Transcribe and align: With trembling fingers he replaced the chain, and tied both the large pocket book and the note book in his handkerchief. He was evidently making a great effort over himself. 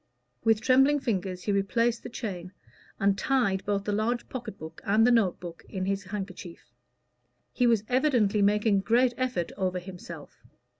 With 0.43 0.61
trembling 0.61 0.99
fingers 0.99 1.43
he 1.43 1.51
replaced 1.51 2.01
the 2.01 2.09
chain, 2.09 2.53
and 2.99 3.15
tied 3.15 3.63
both 3.67 3.83
the 3.83 3.91
large 3.91 4.27
pocket 4.29 4.57
book 4.57 4.81
and 4.83 5.05
the 5.05 5.11
note 5.11 5.39
book 5.39 5.63
in 5.69 5.85
his 5.85 6.05
handkerchief. 6.05 6.71
He 7.53 7.67
was 7.67 7.83
evidently 7.87 8.41
making 8.41 8.77
a 8.77 8.81
great 8.81 9.13
effort 9.15 9.51
over 9.59 9.77
himself. 9.77 10.39